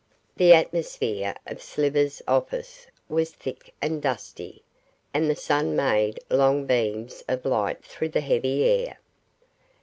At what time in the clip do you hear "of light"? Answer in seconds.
7.27-7.85